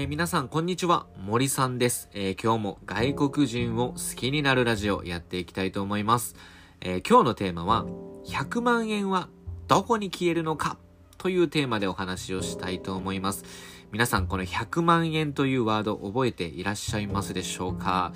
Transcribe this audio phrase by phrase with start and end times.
[0.00, 1.08] えー、皆さん、こんにちは。
[1.16, 6.36] 森さんです、えー、今日も外国人を好きになるラジオやっていきたいと思います。
[6.80, 7.84] えー、今日のテーマは、
[8.24, 9.28] 100万円は
[9.66, 10.78] どこに消えるのか？
[11.16, 13.44] というテーマでお話をしたいと思います。
[13.90, 18.12] 皆さん、この100万円というワード覚えていらっしゃいますでしょうか？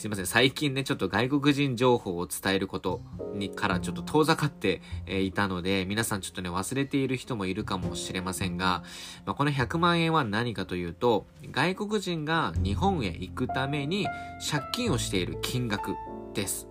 [0.00, 0.26] すいません。
[0.26, 3.02] 最近ね、ちょっと外国人情報を伝えること
[3.34, 8.82] にからちょっと遠ざかって、いたので、皆さんちょっとね、忘れている人もいるかもしれませんが、
[9.26, 14.06] まあ、この100万円は何かというと、外国人が日本へ行くために
[14.50, 15.94] 借金をしている金額
[16.32, 16.66] です。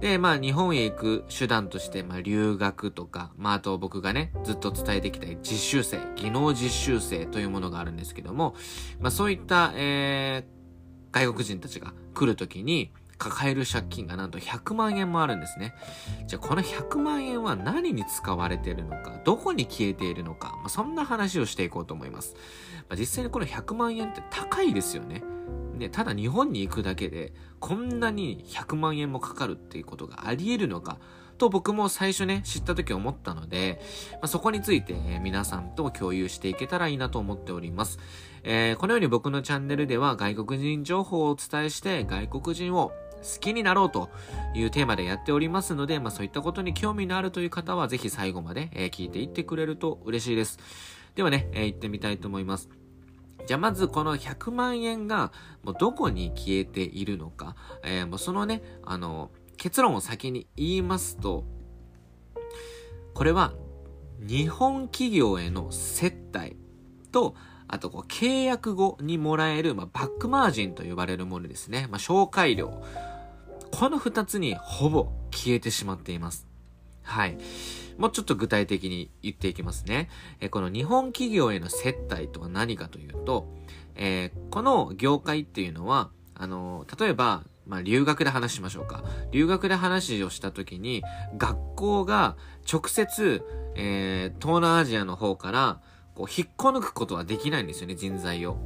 [0.00, 8.54] で、まあ、日本へ行く手段として、まあ、留学とか、まあ、あと僕がね、ずっと伝えてきた実習生、技能実習生というものがあるんですけども、
[9.00, 10.55] まあ、そういった、えー、
[11.16, 15.74] 外国人たちが来るときに抱える借金がなんと100万円もあるんですね。
[16.26, 22.34] じゃあこの100万円は何に使われているのか、どこに消えているのか、まあ、そんな話をしていこうと思います。
[22.90, 25.22] まあ、実際にこの100万円って高いですよね。
[25.78, 30.98] ね、ただ日本に行くだけでこんなに100万円もかかるっていうことがあり得るのか
[31.36, 33.80] と僕も最初ね、知った時思ったので、
[34.12, 37.98] まあ、そこについて、え皆さんと共有していけたらいいなと思っております。
[38.42, 44.08] えー、このように僕のチャンネルでは外国人情報をお伝えして外国人を好きになろうと
[44.54, 50.58] いうテーマでやっておりますので、まあそういったことに興味のあるという方はぜひ最後まで、え、聞いていってくれると嬉しいです。
[51.14, 52.68] ではね、えー、行ってみたいと思います。
[53.46, 61.44] じゃあまずこの100万円がもうどこに消えているのか、えー、もうそのね、あの、結論を先に言いますと、
[63.14, 63.54] これは
[64.20, 66.56] 日本企業への接待
[67.12, 67.34] と、
[67.68, 71.88] あとこう契約後にもらえる、まあ、バックマージンと呼ばれるものですね。
[71.90, 72.82] まあ、紹介料。
[73.72, 76.46] この二つにほぼ消えてしまっています。
[77.02, 77.38] はい。
[77.98, 80.08] もうちょっと具体的に言っていきますね。
[80.40, 83.48] えこの日本企業への接待とは何かというと、
[83.94, 89.04] えー、この業界っていうのは、あの例えば、まあ、留学で話しましょうか。
[89.32, 91.02] 留学で話をしたときに、
[91.36, 92.36] 学校が
[92.70, 93.44] 直接、
[93.74, 95.80] えー、東南アジアの方から、
[96.14, 98.58] こう、引っこ抜くことはできないんですよね、人材を。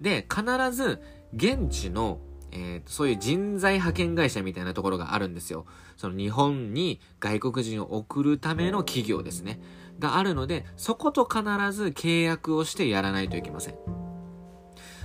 [0.00, 1.02] で、必ず、
[1.34, 5.66] 現地の、えー、そういう人材派遣会社みたいなところがあるんですよ。
[5.96, 9.60] その日本に外国人を送るための企業ですね。
[9.98, 13.74] があるので、そこと必ず契約をしてやらないといけません。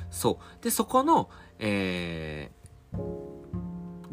[0.10, 0.64] そう。
[0.64, 1.30] で、そこの、
[1.60, 2.63] えー、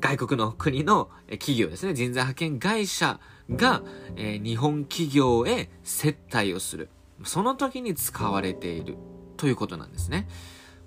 [0.01, 3.21] 外国の国の企業ですね、人材派遣会社
[3.51, 3.83] が、
[4.17, 6.89] えー、日本企業へ接待をする。
[7.25, 8.97] その時に使われている
[9.37, 10.27] ということなんですね。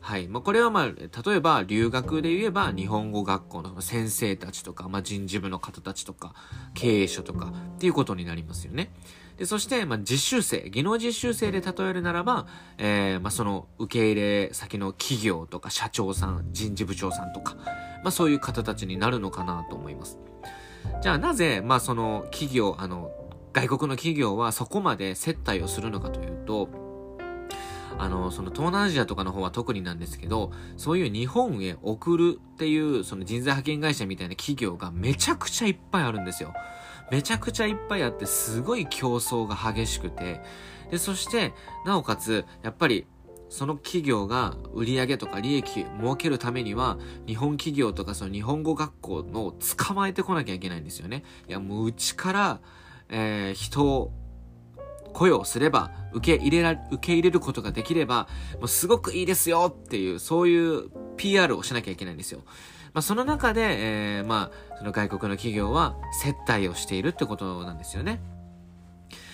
[0.04, 0.28] はい。
[0.28, 6.34] まあ、これはまあ、例えば留学で言えば日本語学校の先生たちとか、まあ、人事部の方たちとか、
[6.74, 8.92] 経営者とかっていうことになりますよね。
[9.38, 12.48] で、そして、まあ、実習生、技能実習生で例えるならば、
[12.78, 20.20] えー、まあ、その受け入れ先の企業とか社長さん、人事部長さんとか、まあ、そういう方たちになるのかなと思います。
[21.02, 23.10] じゃあなぜ、まあ、その企業、あの、
[23.54, 26.83] 外国の企業はそこまで接待をするのかというと、
[27.98, 36.54] あの、その東南アジアとかの方は特になんですけど、そういう日本へ送るっていう、その人材派遣会社みたいな企業がめちゃくちゃいっぱいあるんですよ。
[37.12, 40.42] めちゃくちゃいっぱいあって、すごい競争が激しくて、
[40.92, 41.54] で、そして、
[41.86, 43.06] なおかつ、やっぱり、
[43.50, 51.24] その企業が売り上げとか利益儲けるためには、日本企業とかその日本語学校の捕まえてこなきゃいけないんですよね。
[51.48, 52.62] いや、もううちから、
[53.10, 54.12] えー、人を
[55.14, 58.28] 雇用すれば、受け入れら、受け入れることができれば、
[58.60, 62.42] もうすごくいいですよっていう、そういう PR をしなきゃいけないんですよ。
[62.94, 68.22] まあ、その中で、えー、まあ、その外国の企業は接待をしているってことなんですよね。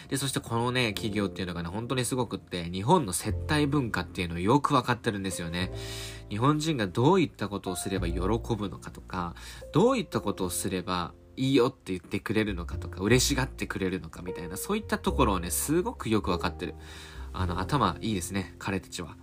[0.10, 5.72] で、そしてこのね、企業っていうのがね、本当にすごくって、日本の接待文化っていうのをよくわかってるんですよね。
[6.30, 9.36] 日本人がどういったことをすれば喜ぶのかとか、
[9.72, 16.76] どういったことをすればいいよって言ってくれるのかとか、嬉しがってくれるのかみたいな、そういったところをね、すごくよくわかってる。
[17.32, 19.16] あの、頭いいですね、彼たちは。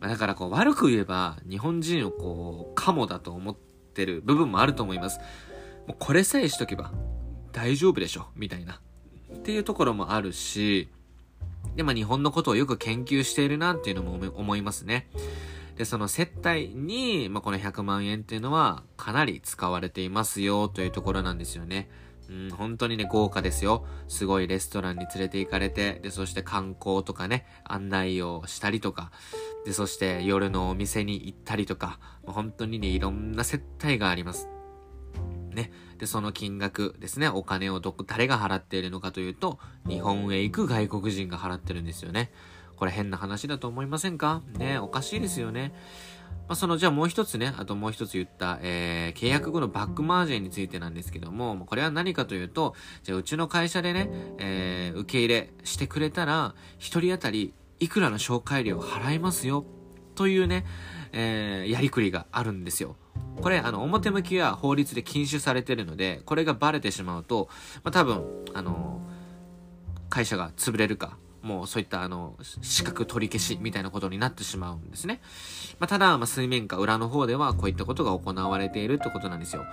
[0.00, 3.56] だからこう悪く言えば日本人をこうカモだと思っ
[3.94, 5.18] てる部分もあると思います。
[5.88, 6.92] もうこれさえしとけば
[7.50, 8.80] 大丈夫でしょみたいな。
[9.34, 10.88] っていうところもあるし、
[11.76, 15.08] で、まあ日本のことをよく研究しているなっていうのも思いますね。
[15.78, 21.88] で、その接待に、まあこの100万円っていうのはかなり使われていますよというところなんですよね。
[22.28, 23.86] うん、本当にね、豪華ですよ。
[24.08, 29.12] すごいレストランに連れて行かれて、で、そして観光とかね、案内をしたりとか、
[29.64, 34.48] で、そして夜のお店に行ったりとか、本当にね、いろんな接待があります。
[35.54, 35.70] ね。
[35.98, 39.58] で、その金額ですね、お金をどこ、誰が払っているのかというと、
[39.88, 42.32] 日本へ行く外国人が払ってるんですよね。
[42.78, 44.42] これ変な話だと思いませんか？
[44.56, 45.74] ね、おかしいですよね。
[46.46, 54.08] まあ、その、じゃあもう一つね、あともう一つ言った、えー、契約後のバックマージンについてなんですけども、これは何かというと、じゃあうちの会社でね、
[54.38, 59.64] えー、受け入れしてくれたら、一人当たりいくらの紹介料払いますよ、
[60.14, 60.64] というね、
[61.12, 62.96] えー、やりくりがあるんですよ。
[63.40, 67.48] これ、あの、表向きは法律で禁止されてるので、これがバレてしまうと、
[67.84, 69.00] まあ、多分、あの、
[70.08, 75.20] 会社が潰れるか、もうそういったあの、資格取り消しみたいなことになってしまうんですね。
[75.78, 79.64] まあ、ただ、まあ、水面下裏の方ではこういったことが行われているってことなんですよ。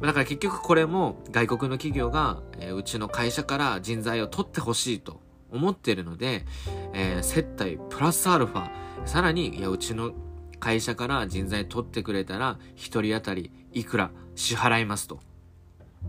[0.00, 5.20] だから結局これも外国の企業が、え、うちの会社から人材を取ってほしいと
[5.50, 6.46] 思ってるので、
[6.94, 8.70] えー、接待プラスアルファ、
[9.04, 10.12] さらに、いや、うちの
[10.58, 15.20] 会社から人材取ってくれたら、一人当たりいくら支払いますと。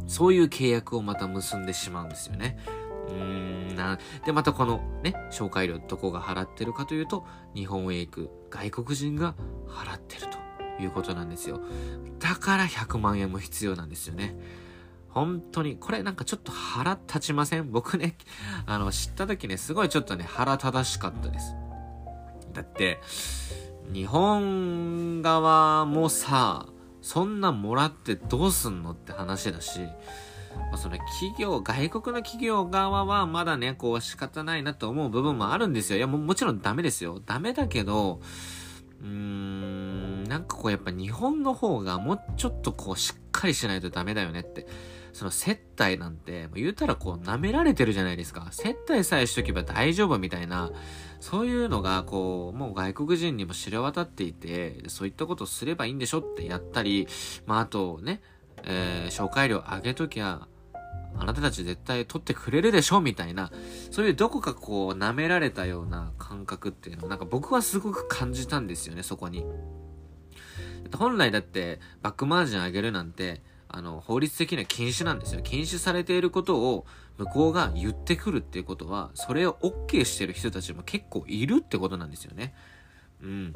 [0.07, 2.57] そういう契約をまた結んでしまうんですよね。
[3.12, 4.00] うーんな。
[4.25, 7.25] で、またこのね、紹介料どこが払ってるかというと、
[7.56, 9.36] 日本へ行く外国人が
[9.68, 11.62] 払ってるということなんですよ。
[12.19, 14.36] だから100万円も必要なんですよね。
[15.10, 17.69] 本当に、これなんかちょっと腹立ちません？
[17.72, 18.16] 僕ね、
[18.66, 21.54] あの、知った時ね、すごいちょっとね、腹立たしかったです。
[22.54, 23.02] だって、
[23.92, 26.68] 日本側もさ、
[27.02, 29.81] そんなもらってどうすんのって話だし、
[30.56, 35.98] まあ、その企業、外国の企業側はまだね、こう仕方ないなと思う部分もあるんですよ。
[35.98, 37.21] いや、ももちろんダメですよ。
[37.25, 38.21] ダメだけど、
[39.01, 44.68] うーん、なんかこうやっぱ日本の方がもうちょっとこうしっかりしないとダメだよねって。
[45.13, 48.47] その接待なんて、言うたらこう舐められてるじゃないですか。
[48.51, 50.71] 接待さえしとけば大丈夫みたいな、
[51.19, 57.07] そういうのがこう、もう外国人にも知れ渡っていて、そういったことをすればいいんでしょってやったり、
[57.45, 58.21] まああとね、
[58.63, 60.48] えー、紹介料上げときゃ、
[61.18, 63.52] あなたたち絶対取ってくれるでしょみたいな、
[63.92, 69.46] そういうどこかこう舐められたような感覚っていうのをなんか僕はすごく感じたんですよね、そこに。
[70.96, 73.42] 本来だってバックマージン上げるなんて、
[73.74, 75.42] あの、法律的には禁止なんですよ。
[75.42, 76.86] 禁止されていることを
[77.18, 82.54] 向こうが言ってくるっていうことは、それを OK してる人たちも結構いるってことなんですよね。
[83.22, 83.54] うん。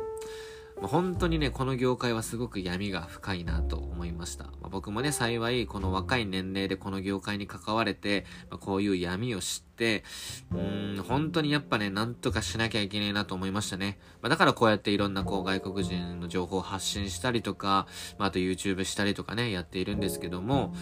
[0.77, 4.45] まあ、本当にね、この業界はすごく闇が深いなと思いました。
[4.45, 10.03] まあ、僕もね、幸い、この若い年齢でこの業界に関われて、まあ、こういう闇を知って、
[10.51, 13.99] うん、本当にやっぱね、なんとかしなきゃいけないなと思いましたね。
[14.21, 17.87] ま、だからこうやっていろんなこう外国人の情報を発信したりとか、
[18.17, 20.73] ま、あと YouTube したりとかね、やっているんですけども、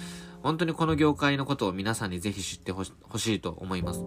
[0.42, 4.04] 本当にこの業界のことを皆さんにぜひ知ってほしいと思います。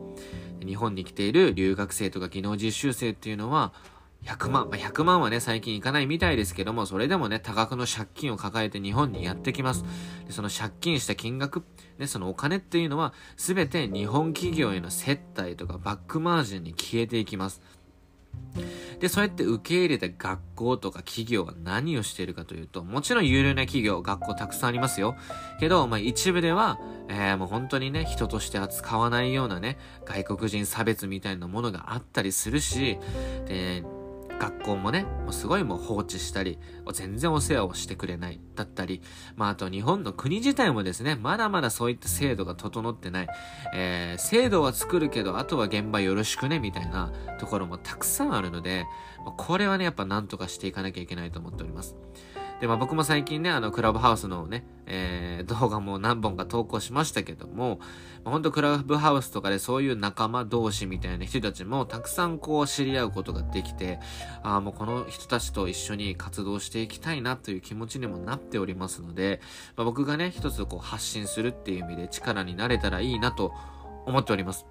[0.67, 3.73] 日本に来ている留学生とか技能実習生っていうのは、
[4.25, 9.85] 100万、まあ、100万はね、最近いかないみたいですけども、それでもね、多額の借金を抱えて日本にやってきます。
[10.27, 11.63] でその借金した金額、
[11.99, 17.63] ね、そのお金っていうのは、すべて日本企業への接待とかバックマージンに消えていきます。
[19.01, 25.17] で、そうやって受け入れた学校とか企業は何をしているかというと、もちろん有料な企業、学校たくさんありますよ。
[25.61, 29.77] けど、まあ一部では、えー、もう本当にね、人として扱わないようなね、
[30.07, 32.99] 外国人差別みたいなものがあったりするし、
[33.47, 33.85] で、
[34.38, 36.59] 学校もね、もうすごいもう放置したり、
[36.93, 39.03] 全然お世話をしてくれない、だったり、
[39.35, 43.29] まああと日本の国自体もですね、まだまだそういった制度が整ってない、
[43.75, 48.87] えー、制度は作るけど、あとは現場よろしくね、みたいなところもたくさんあるので、
[49.37, 51.97] これはね、やっぱなんとかしていかなきゃいけないと思っております。
[52.61, 57.81] で、まあ僕も最近ね、あの、クラブハウスのね、えー、 動画も何本か投稿しましたけども、
[58.25, 64.01] まあ、ほんとクラブハウスとかでそういう仲間同士みたいな人たちもたくさんこう知り合うことができて、
[64.43, 69.41] ああ、もうこの人たちと一緒に活動していきたいなという気持ちにもなっておりますので、
[69.77, 73.53] まあ、僕がね、一つこう発信するっていう意味で力になれたらいいなと
[74.07, 74.67] 思っております。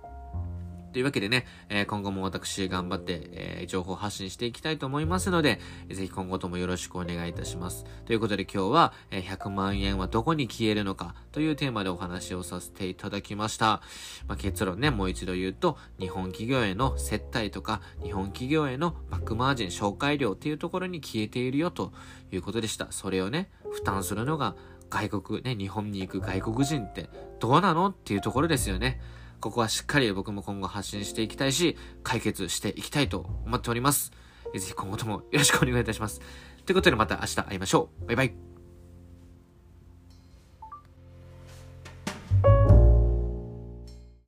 [0.95, 5.59] というわけでね、えー、今後も私頑張って、えー、情報発信していきたいと思いますので、
[5.89, 7.83] ぜひ今後ともよろしくお願いいたします。
[8.05, 13.81] ということで今日は、え、100万円はどこに消えるのかというテーマでお話をさせていただきました。
[14.25, 21.91] まあ、結論ね、もう一度言うと、日本企業への接待とか、日本企業へのバックマージン紹介料っていうところに消えているよと
[22.31, 22.87] いうことでした。
[22.91, 24.55] それをね、負担するのが
[24.89, 27.09] 外国、ね、日本に行く外国人って
[27.41, 29.01] どうなのっていうところですよね。
[29.39, 34.11] ここはしっかり僕も今後発信していきたいし、解決していきたいと思っております。
[34.53, 36.21] ぜひ今後ともよろしくお願いいたします。
[36.65, 38.05] ということでまた明日会いましょう。
[38.07, 38.54] バイバイ。